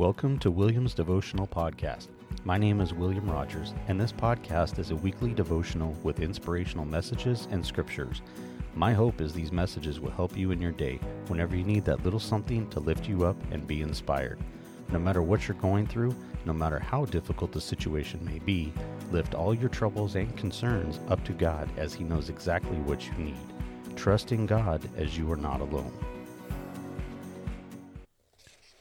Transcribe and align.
Welcome 0.00 0.38
to 0.38 0.50
William's 0.50 0.94
Devotional 0.94 1.46
Podcast. 1.46 2.08
My 2.44 2.56
name 2.56 2.80
is 2.80 2.94
William 2.94 3.30
Rogers, 3.30 3.74
and 3.86 4.00
this 4.00 4.12
podcast 4.12 4.78
is 4.78 4.92
a 4.92 4.96
weekly 4.96 5.34
devotional 5.34 5.94
with 6.02 6.20
inspirational 6.20 6.86
messages 6.86 7.48
and 7.50 7.62
scriptures. 7.62 8.22
My 8.74 8.94
hope 8.94 9.20
is 9.20 9.34
these 9.34 9.52
messages 9.52 10.00
will 10.00 10.10
help 10.12 10.38
you 10.38 10.52
in 10.52 10.58
your 10.62 10.72
day 10.72 10.98
whenever 11.26 11.54
you 11.54 11.64
need 11.64 11.84
that 11.84 12.02
little 12.02 12.18
something 12.18 12.66
to 12.70 12.80
lift 12.80 13.10
you 13.10 13.26
up 13.26 13.36
and 13.50 13.66
be 13.66 13.82
inspired. 13.82 14.38
No 14.90 14.98
matter 14.98 15.20
what 15.20 15.46
you're 15.46 15.56
going 15.58 15.86
through, 15.86 16.16
no 16.46 16.54
matter 16.54 16.78
how 16.78 17.04
difficult 17.04 17.52
the 17.52 17.60
situation 17.60 18.24
may 18.24 18.38
be, 18.38 18.72
lift 19.10 19.34
all 19.34 19.52
your 19.52 19.68
troubles 19.68 20.14
and 20.14 20.34
concerns 20.34 20.98
up 21.10 21.22
to 21.26 21.34
God 21.34 21.68
as 21.76 21.92
He 21.92 22.04
knows 22.04 22.30
exactly 22.30 22.78
what 22.78 23.06
you 23.06 23.12
need. 23.22 23.36
Trust 23.96 24.32
in 24.32 24.46
God 24.46 24.80
as 24.96 25.18
you 25.18 25.30
are 25.30 25.36
not 25.36 25.60
alone. 25.60 25.92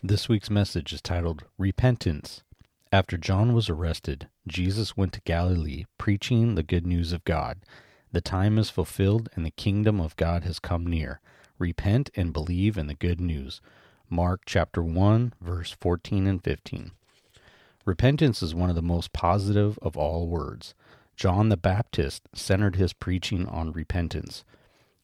This 0.01 0.29
week's 0.29 0.49
message 0.49 0.93
is 0.93 1.01
titled 1.01 1.43
Repentance. 1.57 2.41
After 2.89 3.17
John 3.17 3.51
was 3.51 3.69
arrested, 3.69 4.29
Jesus 4.47 4.95
went 4.95 5.11
to 5.11 5.21
Galilee 5.25 5.83
preaching 5.97 6.55
the 6.55 6.63
good 6.63 6.87
news 6.87 7.11
of 7.11 7.25
God. 7.25 7.59
The 8.13 8.21
time 8.21 8.57
is 8.57 8.69
fulfilled 8.69 9.27
and 9.35 9.45
the 9.45 9.51
kingdom 9.51 9.99
of 9.99 10.15
God 10.15 10.45
has 10.45 10.57
come 10.57 10.87
near. 10.87 11.19
Repent 11.57 12.11
and 12.15 12.31
believe 12.31 12.77
in 12.77 12.87
the 12.87 12.93
good 12.93 13.19
news. 13.19 13.59
Mark 14.09 14.43
chapter 14.45 14.81
1 14.81 15.33
verse 15.41 15.75
14 15.81 16.27
and 16.27 16.41
15. 16.41 16.91
Repentance 17.83 18.41
is 18.41 18.55
one 18.55 18.69
of 18.69 18.77
the 18.77 18.81
most 18.81 19.11
positive 19.11 19.77
of 19.81 19.97
all 19.97 20.29
words. 20.29 20.75
John 21.17 21.49
the 21.49 21.57
Baptist 21.57 22.29
centered 22.33 22.77
his 22.77 22.93
preaching 22.93 23.45
on 23.47 23.73
repentance. 23.73 24.45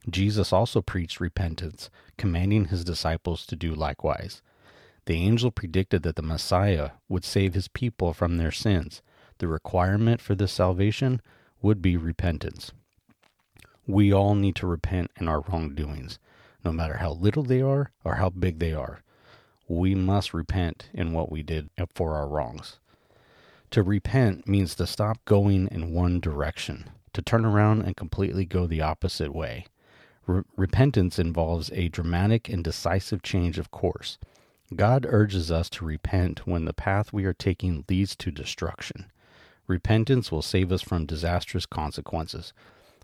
Jesus 0.10 0.54
also 0.54 0.82
preached 0.82 1.20
repentance, 1.20 1.90
commanding 2.18 2.66
his 2.70 2.86
disciples 2.86 3.46
to 3.48 3.58
do 3.58 3.76
likewise. 3.76 4.42
The 5.06 5.16
angel 5.16 5.52
predicted 5.52 6.04
that 6.04 6.16
the 6.16 6.22
Messiah 6.22 6.92
would 7.08 7.24
save 7.24 7.54
his 7.54 7.68
people 7.68 8.14
from 8.14 8.38
their 8.38 8.52
sins. 8.52 9.02
The 9.38 9.48
requirement 9.48 10.22
for 10.22 10.34
this 10.34 10.52
salvation 10.52 11.22
would 11.62 11.82
be 11.82 11.98
repentance. 11.98 12.72
We 13.88 14.12
all 14.12 14.34
need 14.34 14.56
to 14.58 14.68
repent 14.68 15.12
in 15.20 15.28
our 15.28 15.42
wrongdoings, 15.42 16.18
no 16.64 16.72
matter 16.72 16.98
how 16.98 17.12
little 17.12 17.44
they 17.44 17.62
are 17.62 17.92
or 18.04 18.16
how 18.16 18.30
big 18.30 18.58
they 18.60 18.74
are. 18.74 19.02
We 19.68 19.94
must 19.94 20.34
repent 20.34 20.90
in 20.94 21.14
what 21.14 21.32
we 21.32 21.44
did 21.44 21.70
for 21.94 22.16
our 22.16 22.28
wrongs. 22.28 22.80
To 23.72 23.84
repent 23.84 24.48
means 24.48 24.74
to 24.76 24.88
stop 24.88 25.24
going 25.26 25.68
in 25.68 25.94
one 25.94 26.20
direction, 26.20 26.90
to 27.14 27.22
turn 27.22 27.46
around 27.46 27.82
and 27.82 27.96
completely 27.96 28.46
go 28.46 28.66
the 28.66 28.82
opposite 28.82 29.34
way. 29.36 29.66
Re- 30.26 30.44
repentance 30.56 31.20
involves 31.20 31.70
a 31.74 31.90
dramatic 31.90 32.50
and 32.50 32.64
decisive 32.64 33.22
change 33.22 33.60
of 33.60 33.70
course. 33.70 34.18
God 34.74 35.06
urges 35.08 35.52
us 35.52 35.70
to 35.72 35.86
repent 35.86 36.48
when 36.48 36.66
the 36.66 36.74
path 36.74 37.14
we 37.14 37.26
are 37.26 37.34
taking 37.34 37.86
leads 37.88 38.16
to 38.16 38.32
destruction. 38.32 39.12
Repentance 39.68 40.32
will 40.32 40.42
save 40.42 40.72
us 40.72 40.82
from 40.82 41.06
disastrous 41.06 41.66
consequences. 41.66 42.52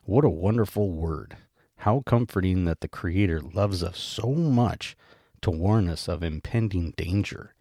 What 0.04 0.26
a 0.26 0.30
wonderful 0.30 0.92
word! 0.92 1.38
How 1.78 2.02
comforting 2.06 2.66
that 2.66 2.82
the 2.82 2.88
Creator 2.88 3.42
loves 3.42 3.84
us 3.84 4.00
so 4.00 4.34
much 4.34 4.96
to 5.42 5.52
warn 5.52 5.88
us 5.88 6.08
of 6.08 6.24
impending 6.24 6.92
danger. 6.98 7.54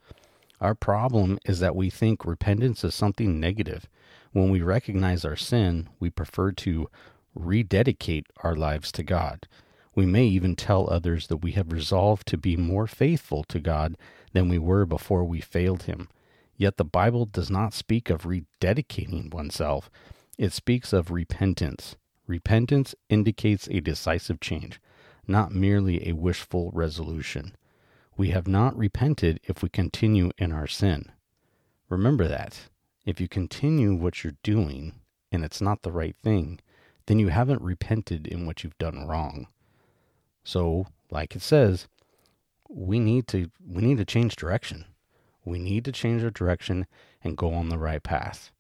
Our 0.61 0.75
problem 0.75 1.39
is 1.45 1.61
that 1.61 1.77
we 1.77 1.91
think 1.91 2.25
repentance 2.25 2.85
is 2.85 2.95
something 2.95 3.41
negative. 3.41 3.89
When 4.33 4.51
we 4.51 4.61
recognize 4.61 5.25
our 5.25 5.37
sin, 5.37 5.89
we 5.99 6.11
prefer 6.11 6.53
to 6.53 6.89
rededicate 7.35 8.27
our 8.43 8.55
lives 8.55 8.93
to 8.93 9.03
God. 9.03 9.47
We 10.01 10.07
may 10.07 10.25
even 10.29 10.57
tell 10.57 10.89
others 10.89 11.27
that 11.27 11.43
we 11.45 11.53
have 11.53 11.73
resolved 11.73 12.27
to 12.29 12.39
be 12.39 12.57
more 12.57 12.87
faithful 12.87 13.45
to 13.45 13.61
God 13.61 13.99
than 14.33 14.49
we 14.49 14.57
were 14.57 14.87
before 14.87 15.25
we 15.25 15.43
failed 15.43 15.83
Him. 15.83 16.09
Yet 16.57 16.79
the 16.79 16.87
Bible 16.87 17.27
does 17.27 17.51
not 17.51 17.75
speak 17.75 18.09
of 18.09 18.23
rededicating 18.23 19.31
oneself, 19.31 19.91
it 20.39 20.55
speaks 20.55 20.95
of 20.95 21.11
repentance. 21.11 21.97
Repentance 22.27 22.95
indicates 23.11 23.69
a 23.71 23.83
decisive 23.83 24.41
change, 24.41 24.81
not 25.27 25.53
merely 25.53 26.09
a 26.09 26.15
wishful 26.15 26.71
resolution. 26.73 27.55
We 28.17 28.31
have 28.31 28.49
not 28.49 28.75
repented 28.79 29.39
if 29.43 29.63
we 29.63 29.69
continue 29.69 30.31
in 30.39 30.51
our 30.51 30.67
sin. 30.67 31.13
Remember 31.91 32.27
that. 32.27 32.71
If 33.05 33.21
you 33.21 33.29
continue 33.29 33.95
what 33.95 34.25
you're 34.25 34.39
doing 34.43 34.95
and 35.31 35.45
it's 35.45 35.61
not 35.61 35.83
the 35.83 35.93
right 35.93 36.17
thing, 36.17 36.59
then 37.05 37.19
you 37.19 37.29
haven't 37.29 37.61
repented 37.61 38.27
in 38.27 38.47
what 38.47 38.65
you've 38.65 38.79
done 38.79 39.07
wrong. 39.07 39.47
So, 40.45 40.87
like 41.11 41.37
it 41.37 41.43
says, 41.43 41.89
we 42.69 42.99
need 42.99 43.27
to 43.29 43.51
we 43.67 43.83
need 43.83 43.99
to 43.99 44.05
change 44.05 44.37
direction. 44.37 44.85
We 45.45 45.59
need 45.59 45.85
to 45.87 45.93
change 45.93 46.23
our 46.23 46.31
direction 46.31 46.87
and 47.23 47.37
go 47.37 47.53
on 47.55 47.69
the 47.69 47.79
right 47.79 48.03
path. 48.03 48.51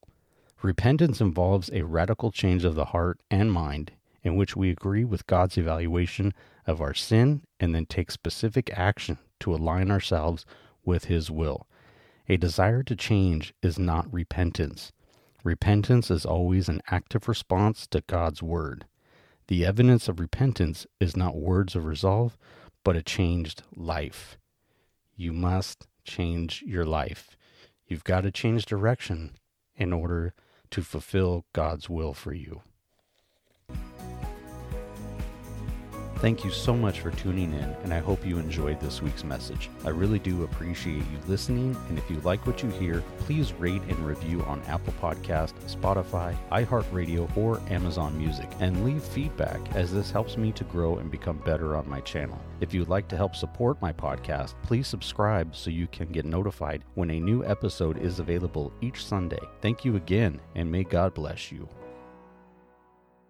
Repentance 0.62 1.20
involves 1.20 1.70
a 1.72 1.82
radical 1.82 2.30
change 2.30 2.64
of 2.64 2.74
the 2.74 2.86
heart 2.86 3.20
and 3.30 3.52
mind 3.52 3.92
in 4.22 4.36
which 4.36 4.56
we 4.56 4.70
agree 4.70 5.04
with 5.04 5.26
God's 5.26 5.56
evaluation 5.56 6.34
of 6.66 6.80
our 6.80 6.94
sin 6.94 7.42
and 7.58 7.74
then 7.74 7.86
take 7.86 8.10
specific 8.10 8.70
action 8.74 9.18
to 9.40 9.54
align 9.54 9.90
ourselves 9.90 10.44
with 10.84 11.06
his 11.06 11.30
will. 11.30 11.66
A 12.28 12.36
desire 12.36 12.82
to 12.82 12.94
change 12.94 13.54
is 13.62 13.78
not 13.78 14.12
repentance. 14.12 14.92
Repentance 15.42 16.10
is 16.10 16.26
always 16.26 16.68
an 16.68 16.82
active 16.90 17.26
response 17.28 17.86
to 17.88 18.02
God's 18.06 18.42
word. 18.42 18.84
The 19.50 19.66
evidence 19.66 20.06
of 20.06 20.20
repentance 20.20 20.86
is 21.00 21.16
not 21.16 21.34
words 21.34 21.74
of 21.74 21.84
resolve, 21.84 22.38
but 22.84 22.94
a 22.94 23.02
changed 23.02 23.64
life. 23.74 24.38
You 25.16 25.32
must 25.32 25.88
change 26.04 26.62
your 26.64 26.84
life. 26.84 27.36
You've 27.84 28.04
got 28.04 28.20
to 28.20 28.30
change 28.30 28.64
direction 28.64 29.32
in 29.74 29.92
order 29.92 30.34
to 30.70 30.82
fulfill 30.82 31.46
God's 31.52 31.90
will 31.90 32.14
for 32.14 32.32
you. 32.32 32.62
Thank 36.20 36.44
you 36.44 36.50
so 36.50 36.76
much 36.76 37.00
for 37.00 37.10
tuning 37.12 37.54
in, 37.54 37.74
and 37.82 37.94
I 37.94 37.98
hope 37.98 38.26
you 38.26 38.36
enjoyed 38.36 38.78
this 38.78 39.00
week's 39.00 39.24
message. 39.24 39.70
I 39.86 39.88
really 39.88 40.18
do 40.18 40.44
appreciate 40.44 40.96
you 40.96 41.18
listening, 41.26 41.74
and 41.88 41.96
if 41.96 42.10
you 42.10 42.20
like 42.20 42.46
what 42.46 42.62
you 42.62 42.68
hear, 42.68 43.02
please 43.20 43.54
rate 43.54 43.80
and 43.88 43.98
review 44.06 44.42
on 44.42 44.60
Apple 44.68 44.92
Podcast, 45.00 45.54
Spotify, 45.66 46.36
iHeartRadio, 46.52 47.34
or 47.38 47.58
Amazon 47.70 48.18
Music, 48.18 48.50
and 48.60 48.84
leave 48.84 49.02
feedback 49.02 49.74
as 49.74 49.94
this 49.94 50.10
helps 50.10 50.36
me 50.36 50.52
to 50.52 50.64
grow 50.64 50.98
and 50.98 51.10
become 51.10 51.38
better 51.38 51.74
on 51.74 51.88
my 51.88 52.00
channel. 52.00 52.38
If 52.60 52.74
you'd 52.74 52.90
like 52.90 53.08
to 53.08 53.16
help 53.16 53.34
support 53.34 53.80
my 53.80 53.94
podcast, 53.94 54.52
please 54.62 54.86
subscribe 54.86 55.56
so 55.56 55.70
you 55.70 55.86
can 55.86 56.08
get 56.08 56.26
notified 56.26 56.84
when 56.96 57.12
a 57.12 57.18
new 57.18 57.46
episode 57.46 57.96
is 57.96 58.18
available 58.18 58.74
each 58.82 59.06
Sunday. 59.06 59.40
Thank 59.62 59.86
you 59.86 59.96
again, 59.96 60.38
and 60.54 60.70
may 60.70 60.84
God 60.84 61.14
bless 61.14 61.50
you. 61.50 61.66